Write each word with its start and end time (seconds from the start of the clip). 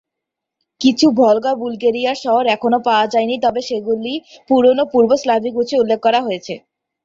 কিছু 0.81 1.05
ভলগা 1.19 1.51
বুলগেরিয়ার 1.61 2.17
শহর 2.23 2.43
এখনও 2.55 2.79
পাওয়া 2.87 3.05
যায়নি, 3.13 3.35
তবে 3.45 3.61
সেগুলি 3.69 4.13
পুরানো 4.49 4.83
পূর্ব 4.93 5.11
স্লাভিক 5.21 5.53
উৎসে 5.61 5.75
উল্লেখ 5.81 5.99
করা 6.05 6.19
হয়েছে। 6.27 6.53